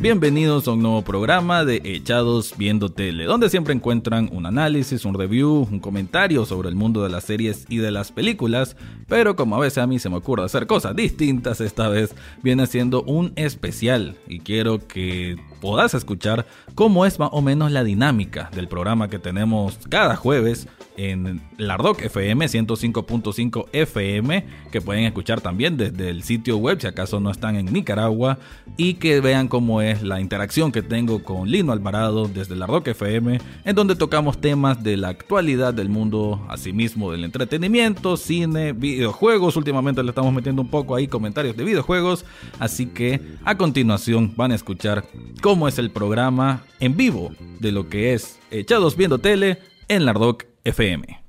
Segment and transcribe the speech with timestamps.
[0.00, 5.14] Bienvenidos a un nuevo programa de Echados Viendo Tele, donde siempre encuentran un análisis, un
[5.14, 8.76] review, un comentario sobre el mundo de las series y de las películas,
[9.08, 12.14] pero como a veces a mí se me ocurre hacer cosas distintas, esta vez
[12.44, 17.84] viene siendo un especial y quiero que puedas escuchar cómo es más o menos la
[17.84, 20.68] dinámica del programa que tenemos cada jueves
[20.98, 27.20] en Lardoc FM 105.5 FM, que pueden escuchar también desde el sitio web si acaso
[27.20, 28.38] no están en Nicaragua,
[28.76, 33.40] y que vean cómo es la interacción que tengo con Lino Alvarado desde Lardoc FM,
[33.64, 39.56] en donde tocamos temas de la actualidad del mundo, asimismo del entretenimiento, cine, videojuegos.
[39.56, 42.24] Últimamente le estamos metiendo un poco ahí comentarios de videojuegos,
[42.58, 45.04] así que a continuación van a escuchar
[45.48, 50.44] cómo es el programa en vivo de lo que es Echados Viendo Tele en Lardoc
[50.62, 51.24] FM.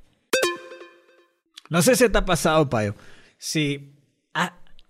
[1.69, 2.95] No sé si te ha pasado, Payo.
[3.37, 3.93] Si,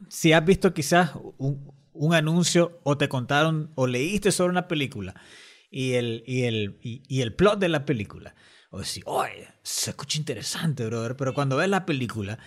[0.07, 5.13] si has visto quizás un, anuncio o te contaron o leíste sobre una película
[5.69, 8.33] y el, y el, y, el plot de la película.
[8.71, 11.15] O decir, oye, se escucha interesante, brother.
[11.15, 12.39] Pero cuando ves la película,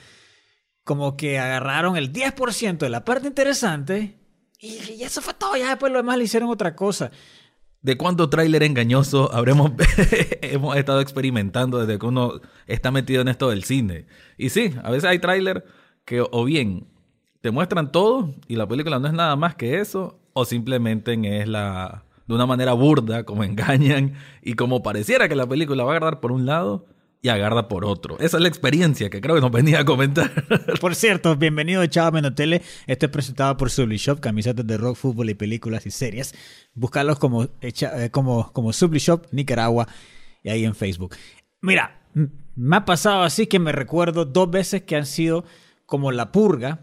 [0.82, 4.18] como que agarraron el 10% de la parte interesante
[4.62, 5.56] y, y eso fue todo.
[5.56, 7.10] Ya después lo demás le hicieron otra cosa
[7.82, 9.72] de cuánto tráiler engañoso habremos
[10.42, 14.06] hemos estado experimentando desde que uno está metido en esto del cine.
[14.38, 15.64] Y sí, a veces hay tráiler
[16.04, 16.86] que o bien
[17.40, 21.48] te muestran todo y la película no es nada más que eso, o simplemente es
[21.48, 25.96] la de una manera burda, como engañan y como pareciera que la película va a
[25.96, 26.86] agarrar por un lado
[27.22, 28.18] y agarra por otro.
[28.18, 30.44] Esa es la experiencia que creo que nos venía a comentar.
[30.80, 32.62] Por cierto, bienvenido a Chava Menotele.
[32.88, 36.34] Este es presentado por Subli Shop, camisetas de rock, fútbol y películas y series.
[36.74, 39.86] Búscalos como, eh, como, como Subli Shop, Nicaragua,
[40.42, 41.14] y ahí en Facebook.
[41.60, 42.00] Mira,
[42.56, 45.44] me ha pasado así que me recuerdo dos veces que han sido
[45.86, 46.80] como la purga.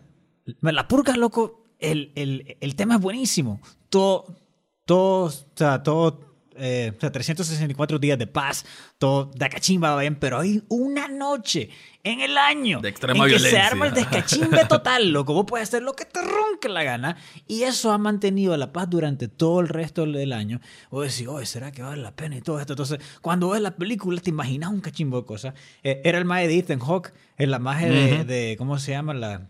[0.61, 3.59] La purga, loco, el, el, el tema es buenísimo.
[3.89, 4.37] Todo,
[4.85, 6.28] todo, o sea, todo
[6.59, 8.65] eh, o sea, 364 días de paz,
[8.97, 11.69] todo da cachimba bien, pero hay una noche
[12.03, 15.33] en el año de extrema en que se arma el descachimbe total, loco.
[15.33, 17.17] Vos puedes hacer lo que te ronque la gana
[17.47, 20.61] y eso ha mantenido la paz durante todo el resto del año.
[20.89, 22.73] Vos decís, oye, ¿será que vale la pena y todo esto?
[22.73, 25.53] Entonces, cuando ves la película, te imaginas un cachimbo de cosas.
[25.83, 29.13] Eh, era el maje de Ethan Hawke, la maje de, ¿cómo se llama?
[29.13, 29.47] La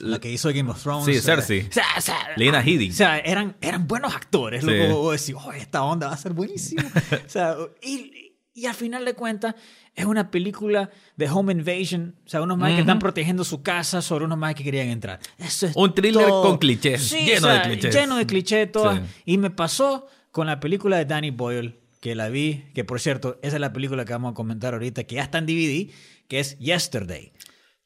[0.00, 1.06] la que hizo Game of Thrones.
[1.06, 1.68] Sí, Cersei.
[1.96, 2.90] O sea, Lena Headey.
[2.90, 4.64] O sea, eran, eran buenos actores.
[4.64, 6.82] Luego decir, oh, esta onda va a ser buenísima.
[7.12, 9.54] o sea, y, y, al final de cuentas,
[9.94, 12.16] es una película de home invasion.
[12.26, 15.20] O sea, unos más que están protegiendo su casa sobre unos más que querían entrar.
[15.38, 17.10] Eso es Un thriller con clichés.
[17.12, 17.94] lleno de clichés.
[17.94, 18.98] Lleno de clichés, todo.
[19.24, 23.38] Y me pasó con la película de Danny Boyle, que la vi, que por cierto,
[23.42, 25.92] esa es la película que vamos a comentar ahorita, que ya está en DVD,
[26.26, 27.32] que es Yesterday.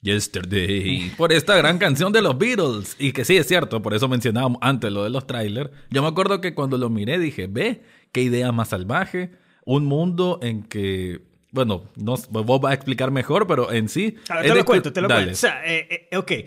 [0.01, 1.13] Yesterday.
[1.17, 2.97] Por esta gran canción de los Beatles.
[2.99, 5.71] Y que sí, es cierto, por eso mencionábamos antes lo de los trailers.
[5.91, 7.83] Yo me acuerdo que cuando lo miré dije, ve,
[8.13, 9.33] qué idea más salvaje.
[9.65, 14.15] Un mundo en que, bueno, no, vos vas a explicar mejor, pero en sí...
[14.43, 15.33] te lo cuento, te lo cuento.
[15.33, 16.47] O sea, eh, eh, ok, eh,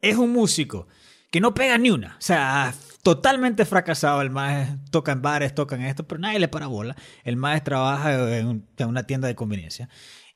[0.00, 0.88] es un músico
[1.30, 2.16] que no pega ni una.
[2.18, 4.20] O sea, totalmente fracasado.
[4.20, 6.96] El más toca en bares, toca en esto, pero nadie le para bola.
[7.22, 9.88] El más trabaja en una tienda de conveniencia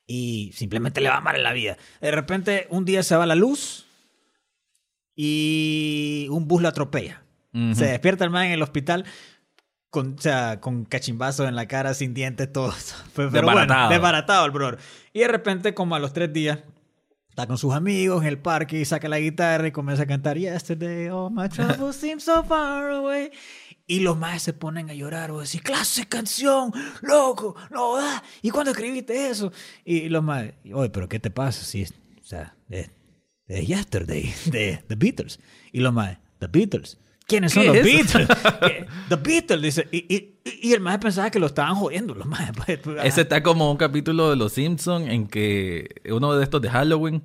[0.06, 1.76] y simplemente le va mal en la vida.
[2.00, 3.86] De repente, un día se va la luz
[5.14, 7.22] y un bus lo atropella.
[7.72, 9.06] Se despierta el man en el hospital
[9.88, 12.74] con, o sea, con cachimbazo en la cara, sin dientes, todo.
[13.16, 13.88] Pero desbaratado.
[13.88, 14.78] desbaratado el brother.
[15.14, 16.58] Y de repente, como a los tres días,
[17.30, 20.36] está con sus amigos en el parque y saca la guitarra y comienza a cantar
[20.36, 23.30] Yesterday, oh my troubles seem so far away.
[23.88, 28.22] Y los más se ponen a llorar o decir, clase canción, loco, no da.
[28.42, 29.52] ¿Y cuándo escribiste eso?
[29.84, 31.64] Y los más, oye, pero ¿qué te pasa?
[31.64, 32.90] Si, o sea, de,
[33.46, 35.38] Yesterday, de The Beatles.
[35.70, 36.98] Y los más, The Beatles.
[37.28, 38.28] ¿Quiénes son los Beatles?
[39.08, 39.88] The Beatles, dice.
[39.92, 42.14] Y, y, y el más pensaba que lo estaban jodiendo.
[42.14, 46.34] Los más, pues, pues, Ese está como un capítulo de Los Simpsons en que uno
[46.34, 47.22] de estos de Halloween,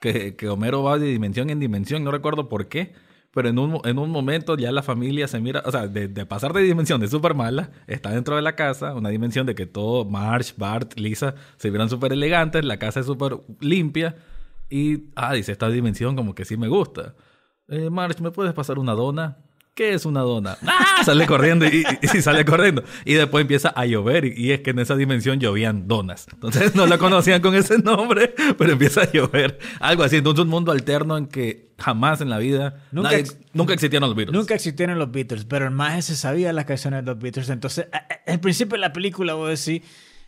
[0.00, 2.94] que, que Homero va de dimensión en dimensión, no recuerdo por qué
[3.38, 6.52] pero en un, en un momento ya la familia se mira, o sea, de, pasar
[6.52, 10.04] de dimensión de súper mala, está dentro de la casa, una dimensión de que todo,
[10.04, 14.16] Marsh, Bart, Lisa, se vieron súper elegantes, la casa es súper limpia,
[14.68, 17.14] y, ah, dice, esta dimensión como que sí me gusta.
[17.68, 19.36] Eh, ¿me puedes pasar una dona?
[19.78, 20.58] ¿Qué es una dona?
[20.66, 21.04] ¡Ah!
[21.04, 21.84] Sale corriendo y,
[22.20, 22.82] sale corriendo.
[23.04, 26.26] Y después empieza a llover y, es que en esa dimensión llovían donas.
[26.32, 29.60] Entonces no la conocían con ese nombre, pero empieza a llover.
[29.78, 30.16] Algo así.
[30.16, 33.10] Entonces un mundo alterno en que jamás en la vida nunca,
[33.52, 34.36] nunca existieron los Beatles.
[34.36, 37.48] Nunca existieron los Beatles, pero el más se sabía las canciones de los Beatles.
[37.48, 37.86] Entonces,
[38.26, 39.84] al principio de la película voy a decir,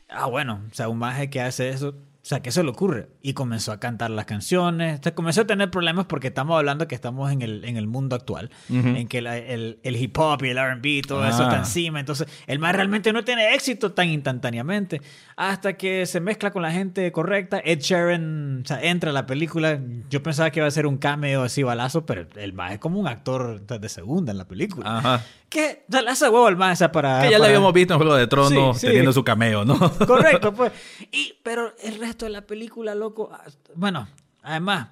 [0.09, 3.09] ah, bueno, o sea, un maje que hace eso o sea, ¿qué se le ocurre?
[3.23, 5.01] Y comenzó a cantar las canciones.
[5.01, 7.87] O sea, comenzó a tener problemas porque estamos hablando que estamos en el, en el
[7.87, 11.61] mundo actual, en que el, el, hip hop y el RB, todo eso está ah.
[11.61, 11.99] encima.
[11.99, 15.01] Entonces, el más realmente no tiene éxito tan instantáneamente.
[15.35, 17.59] Hasta que se mezcla con la gente correcta.
[17.65, 19.81] Ed Sheeran o sea, entra a la película.
[20.11, 23.01] Yo pensaba que iba a ser un cameo así balazo, pero el más es como
[23.01, 24.99] un actor de segunda en la película.
[24.99, 25.25] Ajá.
[25.49, 27.23] Que o sea, le hace huevo el más para.
[27.23, 29.79] Que ya lo habíamos visto en Juego de Tronos teniendo su cameo, ¿no?
[30.07, 30.71] Correcto, pues.
[31.11, 33.31] Y, pero el resto de la película, loco.
[33.33, 34.09] Ah, bueno,
[34.43, 34.89] además,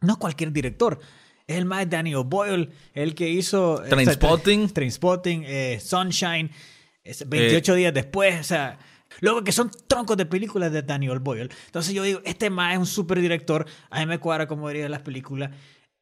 [0.00, 0.98] no cualquier director.
[1.46, 3.82] Es el más Daniel Boyle, el que hizo.
[3.88, 4.70] Trainspotting.
[4.70, 6.50] Trainspotting, eh, Sunshine.
[7.26, 8.78] 28 eh, días después, o sea.
[9.20, 11.48] Luego que son troncos de películas de Daniel Boyle.
[11.66, 13.64] Entonces yo digo, este más es un super director.
[13.88, 15.52] A mí me cuadra como diría las películas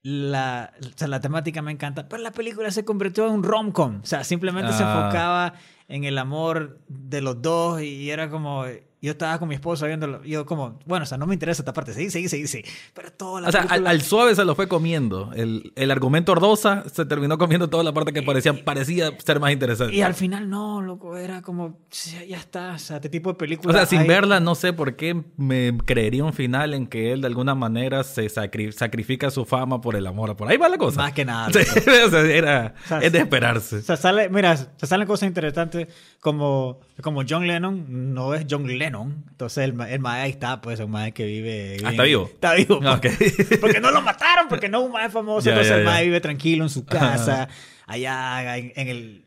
[0.05, 4.01] la, o sea, la temática me encanta, pero la película se convirtió en un rom-com.
[4.03, 4.99] O sea, simplemente se ah.
[4.99, 5.55] enfocaba
[5.89, 8.65] en el amor de los dos y era como
[9.05, 10.25] yo estaba con mi esposa viéndolo.
[10.25, 11.93] yo, como, bueno, o sea, no me interesa esta parte.
[11.93, 12.65] Sí, sí, sí, sí.
[12.95, 15.31] Pero toda la O sea, al, suave se lo fue comiendo.
[15.37, 19.53] El, el, argumento ordosa se terminó comiendo toda la parte que parecía, parecía ser más
[19.53, 19.95] interesante.
[19.95, 21.81] Y al final, no, loco, era como,
[22.27, 22.73] ya está.
[22.77, 23.75] O sea, este tipo de película.
[23.75, 27.21] O sea, sin verla, no sé por qué me creería un final en que él
[27.21, 30.35] de alguna manera se sacrifica su fama por el amor.
[30.35, 31.03] Por ahí va la cosa.
[31.03, 31.49] Más que nada.
[32.07, 33.77] o sea, era, es de esperarse.
[33.77, 35.74] O sea, sale, mira, se salen cosas interesantes
[36.21, 40.91] como, como John Lennon, no es John Lennon entonces el, el ahí está, pues, un
[40.91, 41.76] mae que vive.
[41.85, 42.31] Ah, está vivo.
[42.32, 42.81] Está vivo.
[42.81, 43.59] Pues.
[43.61, 45.49] Porque no lo mataron, porque no es un mae famoso.
[45.49, 47.49] entonces el mae vive tranquilo en su casa,
[47.87, 49.26] allá en, el.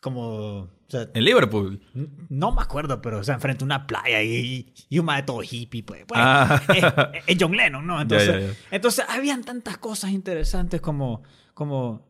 [0.00, 0.68] Como.
[0.92, 1.80] en Liverpool.
[2.28, 5.42] No me acuerdo, pero o sea, enfrente a una playa y, y un mae todo
[5.42, 6.04] hippie, pues.
[6.06, 6.60] pues ah.
[7.26, 8.00] es, John Lennon, ¿no?
[8.00, 11.22] Entonces, entonces, habían tantas cosas interesantes como.
[11.54, 12.07] como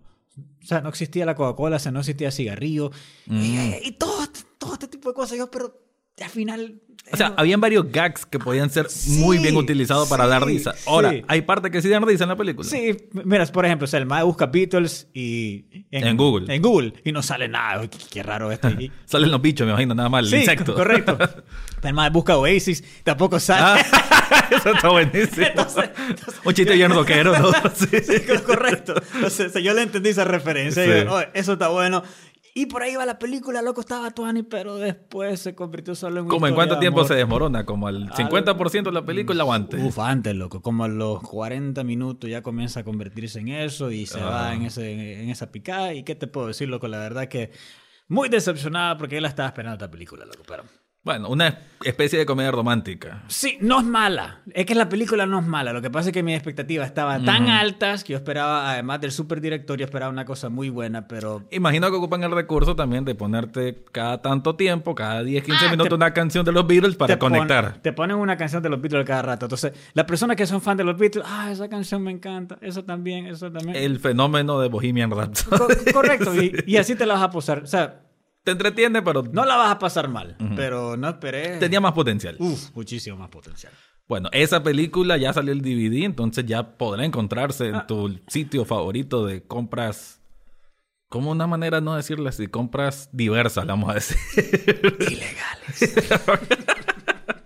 [0.63, 2.91] o sea, no existía la Coca-Cola, o sea, no existía cigarrillo.
[3.27, 3.75] Y, mm.
[3.83, 4.27] y, todo,
[4.59, 5.39] todo este tipo de cosas.
[5.39, 5.75] Yo, pero
[6.21, 6.81] al final...
[7.11, 10.75] O sea, habían varios gags que podían ser muy bien utilizados para dar risa.
[10.87, 12.69] Ahora, hay partes que sí dan risa en la película.
[12.69, 15.87] Sí, mira, por ejemplo, o sea, el mae busca Beatles y...
[15.91, 16.55] En, Google.
[16.55, 16.93] En Google.
[17.05, 17.89] Y no sale nada.
[18.11, 18.69] Qué, raro esto.
[19.07, 20.75] Salen los bichos, me imagino, nada más, el sí, insecto.
[20.75, 21.17] correcto.
[21.83, 23.81] el mae busca Oasis, tampoco sale.
[23.91, 25.47] Ah, eso está buenísimo.
[25.47, 25.91] Entonces,
[26.45, 27.51] Un chiste bien rockero, ¿no?
[27.75, 27.89] sí.
[28.47, 28.95] correcto.
[29.15, 30.85] Entonces, yo le entendí esa referencia.
[31.35, 32.03] eso está bueno.
[32.55, 36.25] Y por ahí va la película, loco, estaba Tuani, pero después se convirtió solo en
[36.25, 36.29] un.
[36.29, 37.65] ¿Cómo en cuánto tiempo se desmorona?
[37.65, 39.81] ¿Como al 50% de la película o antes?
[39.81, 40.61] Uf, antes, loco.
[40.61, 44.63] Como a los 40 minutos ya comienza a convertirse en eso y se va en,
[44.63, 45.95] ese, en esa picada.
[45.95, 46.89] ¿Y qué te puedo decir, loco?
[46.89, 47.53] La verdad que
[48.09, 50.65] muy decepcionada porque él estaba esperando esta película, loco, pero.
[51.05, 53.23] Bueno, una especie de comedia romántica.
[53.29, 54.41] Sí, no es mala.
[54.53, 55.73] Es que la película no es mala.
[55.73, 59.13] Lo que pasa es que mis expectativas estaban tan altas que yo esperaba, además del
[59.13, 61.45] super director, yo esperaba una cosa muy buena, pero...
[61.51, 65.71] Imagino que ocupan el recurso también de ponerte cada tanto tiempo, cada 10, 15 ah,
[65.71, 67.79] minutos, una canción de los Beatles para conectar.
[67.81, 69.47] te ponen una canción de los Beatles cada rato.
[69.47, 72.85] Entonces, las personas que son fan de los Beatles, ah, esa canción me encanta, eso
[72.85, 73.77] también, eso también.
[73.77, 75.93] El fenómeno de Bohemian Rhapsody.
[75.93, 77.63] correcto, y, y así te la vas a posar.
[77.63, 78.01] O sea,
[78.45, 79.23] te entretiene, pero...
[79.23, 81.59] No la vas a pasar mal, pero no esperé...
[81.59, 82.37] Tenía más potencial.
[82.39, 83.73] Uf, muchísimo más potencial.
[84.07, 87.87] Bueno, esa película ya salió el DVD, entonces ya podrá encontrarse en ah.
[87.87, 90.17] tu sitio favorito de compras...
[91.11, 94.19] Como una manera no decirle así, compras diversas, vamos a decir.
[95.01, 95.95] Ilegales.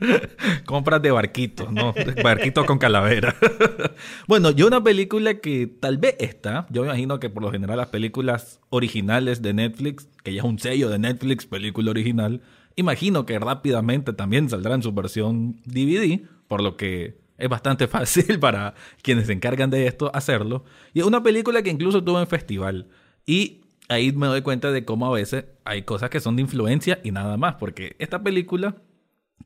[0.66, 1.94] Compras de barquitos, ¿no?
[2.22, 3.34] Barquitos con calavera.
[4.28, 7.76] bueno, yo una película que tal vez está, yo me imagino que por lo general
[7.76, 12.42] las películas originales de Netflix, que ya es un sello de Netflix, película original,
[12.76, 18.38] imagino que rápidamente también saldrá en su versión DVD, por lo que es bastante fácil
[18.38, 20.64] para quienes se encargan de esto hacerlo.
[20.94, 22.88] Y es una película que incluso tuvo en festival.
[23.26, 27.00] Y ahí me doy cuenta de cómo a veces hay cosas que son de influencia
[27.02, 28.76] y nada más, porque esta película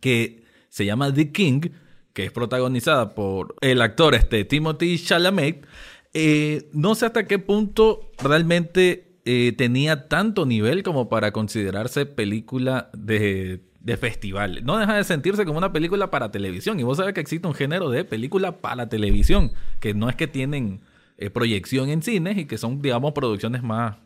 [0.01, 0.45] que
[0.77, 1.61] se llama The King,
[2.13, 5.67] que es protagonizada por el actor este, Timothy Chalamet.
[6.13, 12.91] Eh, no sé hasta qué punto realmente eh, tenía tanto nivel como para considerarse película
[12.93, 13.63] de,
[13.99, 14.67] festival.
[14.67, 16.79] No deja de sentirse como una película para televisión.
[16.79, 20.27] Y vos sabés que existe un género de película para televisión, que no es que
[20.27, 20.83] tienen
[21.17, 23.97] eh, proyección en cines y que son, digamos, producciones más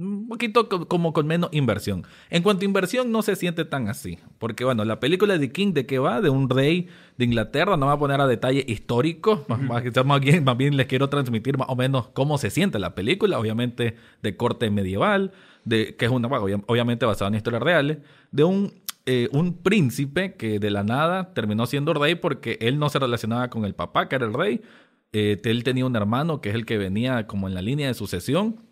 [0.00, 2.04] un poquito como con menos inversión.
[2.30, 4.18] En cuanto a inversión, no se siente tan así.
[4.38, 6.20] Porque, bueno, la película de King, ¿de qué va?
[6.20, 6.88] De un rey
[7.18, 7.76] de Inglaterra.
[7.76, 9.44] No va a poner a detalle histórico.
[9.48, 13.38] más, bien, les quiero transmitir más o menos cómo se siente la película.
[13.38, 15.32] Obviamente, de corte medieval.
[15.64, 17.98] De, que es una, obviamente basada en historias reales.
[18.30, 18.72] De un,
[19.04, 23.50] eh, un príncipe que de la nada terminó siendo rey porque él no se relacionaba
[23.50, 24.62] con el papá, que era el rey.
[25.12, 27.94] Eh, él tenía un hermano que es el que venía como en la línea de
[27.94, 28.69] sucesión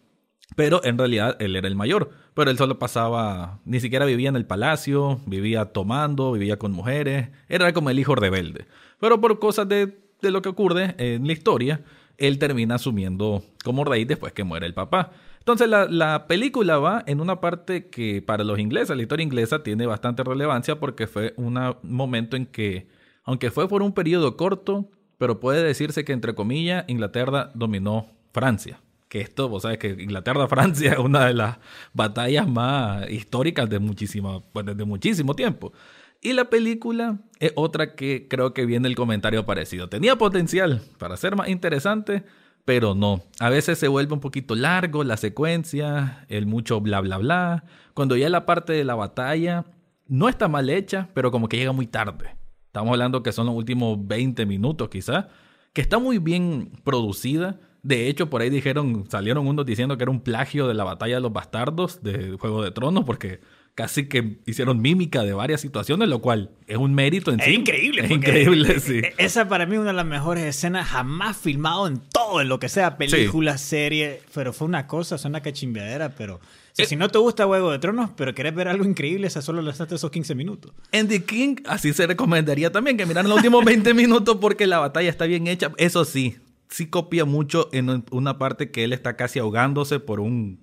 [0.56, 2.10] pero en realidad él era el mayor.
[2.34, 7.28] Pero él solo pasaba, ni siquiera vivía en el palacio, vivía tomando, vivía con mujeres.
[7.48, 8.66] Era como el hijo rebelde.
[9.00, 11.82] Pero por cosas de, de lo que ocurre en la historia,
[12.16, 15.12] él termina asumiendo como rey después que muere el papá.
[15.38, 19.62] Entonces la, la, película va en una parte que para los ingleses, la historia inglesa
[19.62, 22.88] tiene bastante relevancia porque fue un momento en que,
[23.24, 28.80] aunque fue por un periodo corto, pero puede decirse que entre comillas Inglaterra dominó Francia
[29.08, 31.58] que esto, vos sabes que Inglaterra-Francia es una de las
[31.92, 35.72] batallas más históricas de, muchísimo, pues desde muchísimo tiempo.
[36.20, 39.88] Y la película es otra que creo que viene el comentario parecido.
[39.88, 42.24] Tenía potencial para ser más interesante,
[42.64, 43.22] pero no.
[43.38, 47.64] A veces se vuelve un poquito largo la secuencia, el mucho bla bla bla.
[47.94, 49.64] Cuando ya la parte de la batalla
[50.08, 52.36] no está mal hecha, pero como que llega muy tarde.
[52.66, 55.26] Estamos hablando que son los últimos 20 minutos quizás,
[55.72, 60.10] que está muy bien producida de hecho, por ahí dijeron, salieron unos diciendo que era
[60.10, 63.40] un plagio de la batalla de los bastardos de Juego de Tronos, porque
[63.74, 67.54] casi que hicieron mímica de varias situaciones, lo cual es un mérito en es sí.
[67.54, 68.80] Increíble, es increíble.
[68.80, 68.98] sí.
[68.98, 72.50] E-, esa para mí es una de las mejores escenas jamás filmado en todo, en
[72.50, 76.40] lo que sea, película, serie, pero fue una cosa, es una cachimbeadera, pero...
[76.76, 79.62] Eh, si no te gusta Juego de Tronos, pero querés ver algo increíble, esa solo
[79.62, 80.72] le esos 15 minutos.
[80.92, 84.78] En The King, así se recomendaría también que miran los últimos 20 minutos porque la
[84.78, 85.72] batalla está bien hecha.
[85.76, 86.36] Eso sí,
[86.68, 90.60] sí copia mucho en una parte que él está casi ahogándose por un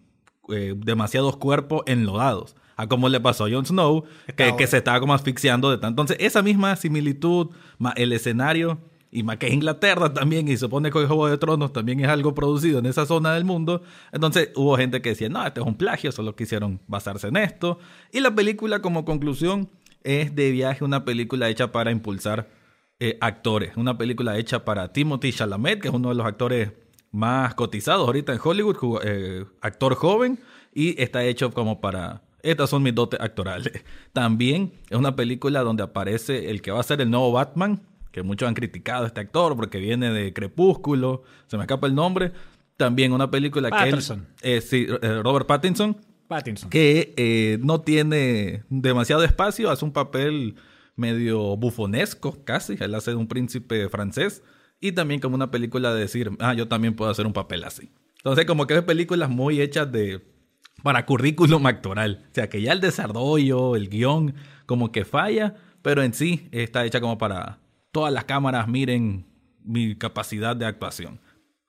[0.49, 2.55] eh, demasiados cuerpos enlodados.
[2.77, 4.03] A como le pasó a Jon Snow,
[4.35, 6.01] que, se estaba como asfixiando de tanto.
[6.01, 8.79] Entonces, esa misma similitud, más el escenario,
[9.11, 12.35] y más que Inglaterra también, y supone que el Juego de Tronos también es algo
[12.35, 13.81] producido en esa zona del mundo.
[14.11, 17.79] Entonces, hubo gente que decía, no, esto es un plagio, solo quisieron basarse en esto.
[18.11, 19.69] Y la película, como conclusión,
[20.03, 22.49] es de viaje, una película hecha para impulsar
[22.97, 23.75] eh, actores.
[23.75, 26.71] Una película hecha para Timothy Chalamet, que es uno de los actores
[27.11, 30.39] más cotizados ahorita en Hollywood, eh, actor joven,
[30.73, 32.21] y está hecho como para...
[32.41, 33.83] Estas son mis dotes actorales.
[34.13, 37.81] También es una película donde aparece el que va a ser el nuevo Batman,
[38.13, 41.95] que muchos han criticado a este actor porque viene de Crepúsculo, se me escapa el
[41.95, 42.31] nombre.
[42.77, 43.99] También una película que él,
[44.41, 44.87] eh, sí,
[45.21, 45.97] Robert Pattinson,
[46.29, 46.69] Pattinson.
[46.69, 50.55] que no tiene demasiado espacio, hace un papel
[50.95, 52.75] medio bufonesco casi.
[52.79, 54.43] Él hace de un príncipe francés.
[54.79, 57.91] Y también como una película de decir, ah, yo también puedo hacer un papel así.
[58.17, 60.35] Entonces como que es películas muy hechas de
[60.83, 62.25] para currículum actoral.
[62.31, 64.35] O sea, que ya el desarrollo, el guion,
[64.65, 67.59] como que falla, pero en sí está hecha como para
[67.91, 69.25] todas las cámaras miren
[69.63, 71.19] mi capacidad de actuación.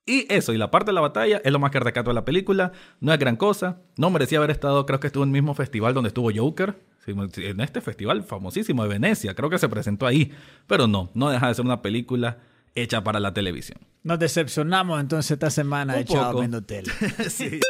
[0.06, 2.24] Y eso, y la parte de la batalla es lo más que rescato de la
[2.24, 2.72] película.
[3.00, 3.80] No es gran cosa.
[3.96, 7.60] No merecía haber estado, creo que estuvo en el mismo festival donde estuvo Joker en
[7.60, 10.32] este festival famosísimo de Venecia, creo que se presentó ahí,
[10.66, 12.38] pero no, no deja de ser una película
[12.74, 13.78] hecha para la televisión.
[14.02, 16.90] Nos decepcionamos entonces esta semana de Chao Viendo Tele.
[17.28, 17.60] sí.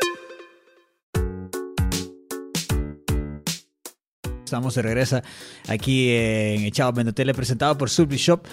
[4.47, 5.25] Estamos de regresa
[5.69, 8.47] aquí en Echado Viendo Tele, presentado por Subli Shop.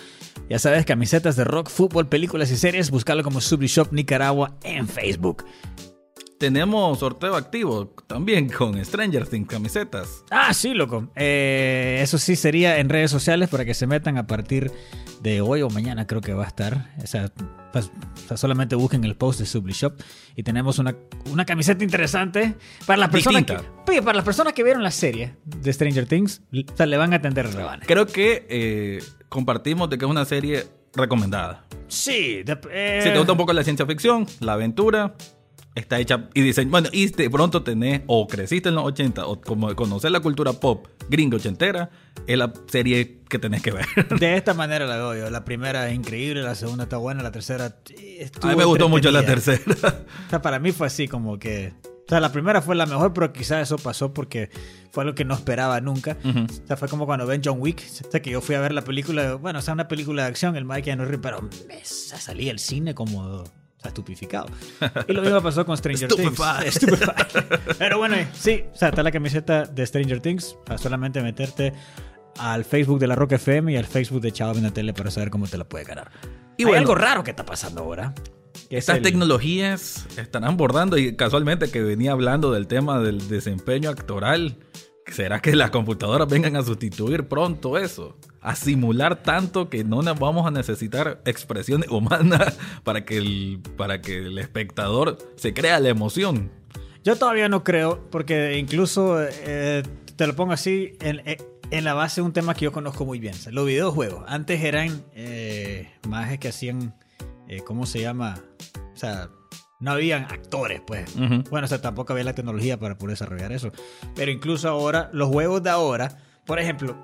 [0.49, 2.89] Ya sabes, camisetas de rock, fútbol, películas y series.
[2.89, 5.45] Búscalo como Subli Shop Nicaragua en Facebook
[6.39, 10.25] tenemos sorteo activo también con Stranger Things camisetas.
[10.29, 11.07] Ah, sí, loco.
[11.15, 14.69] Eh, eso sí sería en redes sociales para que se metan a partir
[15.21, 16.89] de hoy o mañana, creo que va a estar.
[17.01, 17.31] O sea,
[17.73, 17.91] pues,
[18.35, 19.93] solamente busquen el post de Subli Shop
[20.35, 20.95] y tenemos una,
[21.31, 22.53] una camiseta interesante
[22.85, 26.43] para las personas que, para las personas que vieron la serie de Stranger Things.
[26.53, 27.87] O sea, le van a atender rebanes.
[27.87, 31.65] Creo que eh, compartimos de que es una serie recomendada.
[31.87, 35.15] Sí, Si te gusta un poco la ciencia ficción, la aventura,
[35.75, 39.41] está hecha y dicen, bueno, y de pronto tenés o creciste en los 80 o
[39.41, 41.89] como conocer la cultura pop gringa ochentera,
[42.27, 43.85] es la serie que tenés que ver.
[44.19, 45.29] De esta manera la veo yo.
[45.29, 47.75] La primera es increíble, la segunda está buena, la tercera
[48.41, 49.61] A mí me gustó mucho la tercera.
[50.27, 51.73] O sea, para mí fue así como que...
[51.83, 54.49] O sea, la primera fue la mejor, pero quizás eso pasó porque
[54.91, 56.17] fue algo que no esperaba nunca.
[56.23, 57.81] O sea, fue como cuando ven John Wick.
[58.05, 60.29] O sea, que yo fui a ver la película, bueno, o sea, una película de
[60.29, 63.43] acción, el Mike no pero me salí al cine como
[63.89, 64.47] estupificado.
[65.07, 66.39] Y lo mismo pasó con Stranger Things.
[67.77, 71.73] Pero bueno, sí, o sea, está la camiseta de Stranger Things para solamente meterte
[72.37, 75.47] al Facebook de la Rock FM y al Facebook de Chavo Tele para saber cómo
[75.47, 76.11] te la puede ganar.
[76.57, 78.13] Y Hay algo raro que está pasando ahora.
[78.69, 84.57] Estas tecnologías están abordando y casualmente que venía hablando del tema del desempeño actoral.
[85.07, 88.17] ¿Será que las computadoras vengan a sustituir pronto eso?
[88.43, 94.17] A simular tanto que no vamos a necesitar expresiones humanas para que el, para que
[94.17, 96.51] el espectador se crea la emoción.
[97.03, 99.83] Yo todavía no creo, porque incluso eh,
[100.15, 101.21] te lo pongo así, en,
[101.69, 103.35] en, la base de un tema que yo conozco muy bien.
[103.51, 104.23] Los videojuegos.
[104.27, 105.89] Antes eran eh,
[106.39, 106.95] que hacían,
[107.49, 108.39] eh, ¿cómo se llama?
[108.93, 109.29] O sea,
[109.81, 111.13] no habían actores, pues.
[111.49, 113.71] Bueno, o sea, tampoco había la tecnología para poder desarrollar eso.
[114.15, 116.95] Pero incluso ahora, los juegos de ahora, por ejemplo,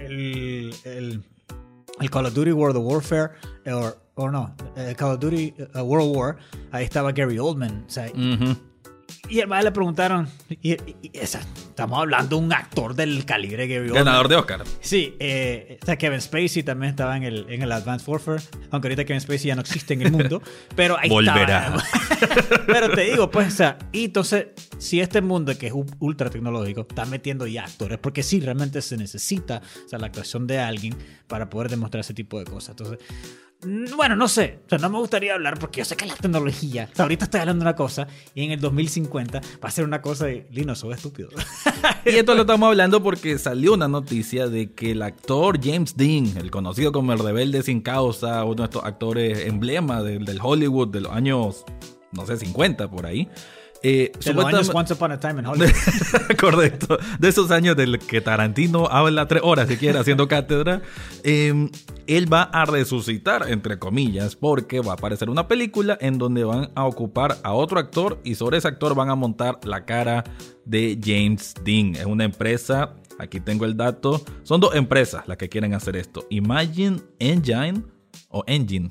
[0.00, 3.30] el, el, Call of Duty World of Warfare,
[4.14, 6.36] o no, el Call of Duty uh, World War,
[6.72, 7.84] ahí estaba Gary Oldman.
[7.86, 8.10] O sea,
[9.28, 10.76] y además le preguntaron, y,
[11.14, 13.94] estamos hablando de un actor del calibre que vio.
[13.94, 14.64] Ganador de Oscar.
[14.80, 19.20] Sí, eh, Kevin Spacey también estaba en el, en el Advanced Warfare, aunque ahorita Kevin
[19.20, 20.42] Spacey ya no existe en el mundo,
[20.76, 21.74] pero ahí Volverá.
[22.66, 24.48] pero te digo, pues, o sea, y entonces,
[24.84, 28.98] si este mundo que es ultra tecnológico está metiendo ya actores, porque sí, realmente se
[28.98, 30.94] necesita, o sea, la actuación de alguien
[31.26, 32.76] para poder demostrar ese tipo de cosas.
[32.78, 32.98] Entonces,
[33.96, 34.58] bueno, no sé.
[34.66, 36.90] O sea, no me gustaría hablar porque yo sé que la tecnología.
[36.98, 40.26] ahorita estoy hablando de una cosa y en el 2050 va a ser una cosa
[40.26, 40.46] de.
[40.50, 41.30] Lino, soy estúpido.
[42.04, 46.36] y esto lo estamos hablando porque salió una noticia de que el actor James Dean,
[46.36, 50.88] el conocido como el rebelde sin causa, uno de estos actores emblema del, del Hollywood
[50.88, 51.64] de los años,
[52.12, 53.30] no sé, 50 por ahí
[53.86, 55.70] eh, de los años Once Upon a Time in Hollywood.
[56.40, 56.96] Correcto.
[57.18, 60.80] De esos años del que Tarantino habla tres horas, si quiere, haciendo cátedra.
[61.22, 61.68] Em,
[62.06, 66.70] él va a resucitar, entre comillas, porque va a aparecer una película en donde van
[66.74, 70.24] a ocupar a otro actor y sobre ese actor van a montar la cara
[70.64, 71.94] de James Dean.
[71.94, 76.26] Es una empresa, aquí tengo el dato, son dos empresas las que quieren hacer esto.
[76.30, 77.82] Imagine Engine
[78.34, 78.90] o Engine.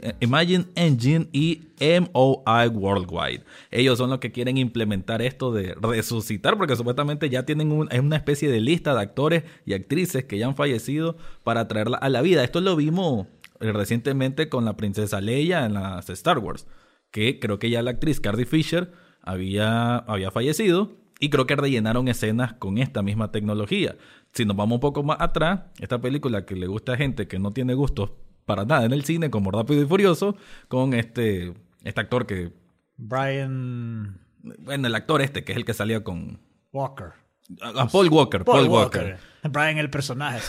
[0.00, 3.44] Eh, Imagine Engine y MOI Worldwide.
[3.70, 8.50] Ellos son los que quieren implementar esto de resucitar porque supuestamente ya tienen una especie
[8.50, 12.42] de lista de actores y actrices que ya han fallecido para traerla a la vida.
[12.42, 13.26] Esto lo vimos
[13.60, 16.66] eh, recientemente con la princesa Leia en las Star Wars,
[17.10, 18.90] que creo que ya la actriz Cardi Fisher
[19.20, 23.96] había, había fallecido y creo que rellenaron escenas con esta misma tecnología.
[24.32, 27.38] Si nos vamos un poco más atrás, esta película que le gusta a gente que
[27.38, 28.12] no tiene gustos
[28.48, 30.34] para nada en el cine, como Rápido y Furioso,
[30.68, 31.52] con este,
[31.84, 32.50] este actor que...
[32.96, 34.18] Brian...
[34.60, 36.40] Bueno, el actor este, que es el que salía con...
[36.72, 37.12] Walker.
[37.60, 38.44] A, Paul Walker.
[38.44, 39.18] Paul, Walker.
[39.42, 40.40] Brian el personaje.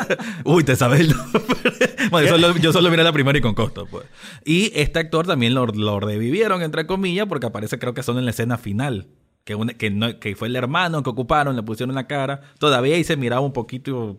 [0.44, 1.14] Uy, te sabes el
[2.10, 3.86] bueno, yo solo miré la primera y con costo.
[3.86, 4.04] Pues.
[4.44, 5.66] Y este actor también lo,
[5.98, 9.08] revivieron, entre comillas, porque aparece creo que son en la escena final.
[9.44, 12.42] Que, que, que fue el hermano que ocuparon, le pusieron la cara.
[12.58, 14.18] Todavía ahí se miraba un poquito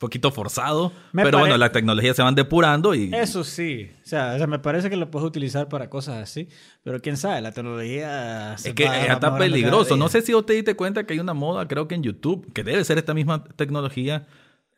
[0.00, 0.92] poquito forzado.
[1.12, 3.14] pero bueno, las tecnologías se van depurando y...
[3.14, 3.90] Eso sí.
[4.02, 6.48] O sea, me parece que lo puedes utilizar para cosas así.
[6.82, 8.54] Pero quién sabe, la tecnología...
[8.54, 9.96] es que está peligroso.
[9.98, 12.50] No sé si usted te diste cuenta que hay una moda, creo que en YouTube,
[12.54, 14.26] que debe ser esta misma tecnología.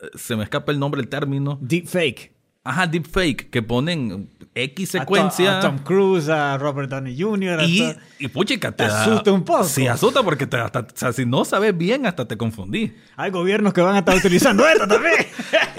[0.00, 1.56] Eh, se me escapa el nombre, el término.
[1.62, 2.32] Deepfake.
[2.64, 5.58] Ajá, deepfake, que ponen X secuencia.
[5.58, 7.62] A, Tom, Cruise, a Robert Downey Jr.
[7.64, 9.64] y, y puchica, te, asusta un poco.
[9.64, 12.94] Sí, asusta porque te, hasta, o sea, si no sabes bien, hasta te confundí.
[13.16, 15.14] Hay gobiernos que van a estar utilizando esto también.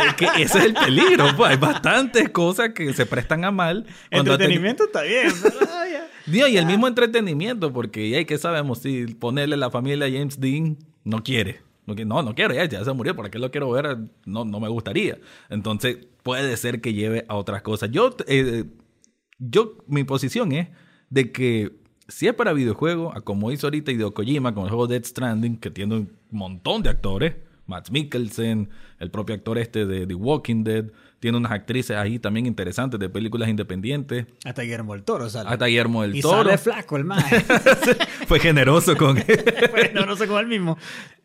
[0.07, 1.27] es que ese es el peligro.
[1.37, 1.51] Pues.
[1.51, 3.85] Hay bastantes cosas que se prestan a mal.
[4.09, 5.31] Entretenimiento está bien.
[6.25, 8.79] Dios, y el mismo entretenimiento, porque ¿qué sabemos?
[8.79, 11.61] Si ponerle la familia a James Dean no quiere.
[11.85, 13.97] No, no quiero, ya, ya se murió, ¿para qué lo quiero ver?
[14.25, 15.17] No, no me gustaría.
[15.49, 17.91] Entonces, puede ser que lleve a otras cosas.
[17.91, 18.65] Yo, eh,
[19.37, 20.69] yo, mi posición es
[21.09, 21.73] de que
[22.07, 25.71] si es para videojuegos, como hizo ahorita Hideo Kojima con el juego Dead Stranding, que
[25.71, 28.69] tiene un montón de actores, Matt Mikkelsen,
[28.99, 30.85] el propio actor este de The Walking Dead,
[31.19, 34.25] tiene unas actrices ahí también interesantes de películas independientes.
[34.43, 35.49] Hasta Guillermo del Toro sale.
[35.49, 36.41] Hasta Guillermo del Toro.
[36.41, 37.23] Y sale flaco el man.
[38.27, 39.25] Fue generoso con él.
[39.71, 40.77] Fue generoso con él mismo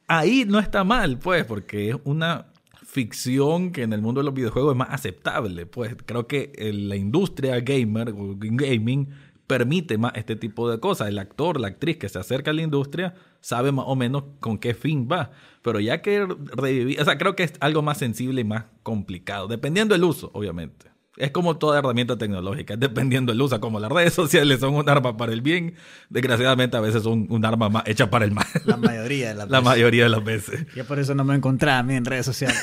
[0.09, 2.47] ahí no está mal, pues, porque es una
[2.85, 5.66] ficción que en el mundo de los videojuegos es más aceptable.
[5.66, 9.09] Pues creo que la industria gamer, gaming,
[9.47, 11.09] permite más este tipo de cosas.
[11.09, 14.59] El actor, la actriz que se acerca a la industria sabe más o menos con
[14.59, 15.31] qué fin va.
[15.62, 19.49] Pero ya que revivir, o sea, creo que es algo más sensible y más complicado,
[19.49, 20.88] dependiendo del uso, obviamente.
[21.18, 25.16] Es como toda herramienta tecnológica, dependiendo del uso, como las redes sociales son un arma
[25.16, 25.74] para el bien,
[26.09, 28.46] desgraciadamente a veces son un arma más hecha para el mal.
[28.64, 29.52] La mayoría de las veces.
[29.52, 30.66] La mayoría de las veces.
[30.74, 32.61] Y por eso no me encontraba a mí en redes sociales.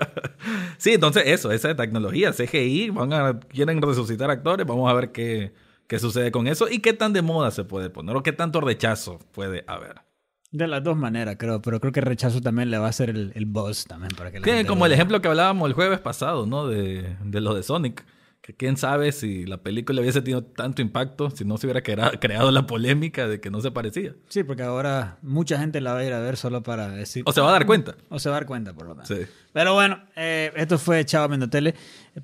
[0.78, 5.52] sí, entonces eso, esa tecnología, CGI, van a, quieren resucitar actores, vamos a ver qué,
[5.86, 8.60] qué sucede con eso y qué tan de moda se puede poner o qué tanto
[8.60, 10.11] rechazo puede haber.
[10.52, 13.32] De las dos maneras, creo, pero creo que rechazo también le va a ser el,
[13.34, 16.66] el boss también para que la Como el ejemplo que hablábamos el jueves pasado, ¿no?
[16.68, 18.04] De, de lo de Sonic,
[18.42, 22.50] que quién sabe si la película hubiese tenido tanto impacto si no se hubiera creado
[22.50, 24.14] la polémica de que no se parecía.
[24.28, 27.22] Sí, porque ahora mucha gente la va a ir a ver solo para decir...
[27.24, 27.94] O se va a dar cuenta.
[28.08, 29.08] O se va a dar cuenta, por lo menos.
[29.08, 29.20] Sí.
[29.52, 31.74] Pero bueno, eh, esto fue Chava Mendotele,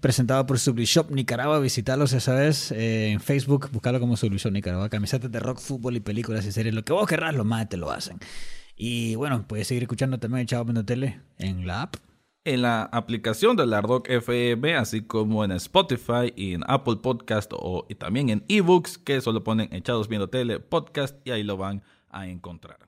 [0.01, 1.59] presentado por Sublishop Nicaragua.
[1.61, 4.89] Visitarlos esa vez eh, en Facebook, buscarlo como Sublishop Nicaragua.
[4.89, 6.75] Camisetas de rock, fútbol y películas y series.
[6.75, 8.19] Lo que vos querrás, lo más te lo hacen.
[8.77, 11.97] Y bueno, puedes seguir escuchando también Chava Mendotele en la app
[12.49, 17.53] en la aplicación de la RDOC FM, así como en Spotify y en Apple Podcast
[17.55, 21.59] o, y también en eBooks, que solo ponen Echados Viendo Tele Podcast y ahí lo
[21.59, 22.88] van a encontrar.